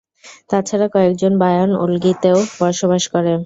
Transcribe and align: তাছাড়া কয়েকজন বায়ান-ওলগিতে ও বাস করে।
তাছাড়া 0.49 0.87
কয়েকজন 0.95 1.33
বায়ান-ওলগিতে 1.41 2.29
ও 2.33 2.39
বাস 2.59 2.77
করে। 3.13 3.31